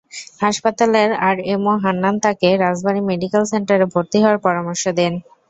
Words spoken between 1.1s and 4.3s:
RMO Hannan তাঁকে Rajbari medical সেন্টারে ভর্তি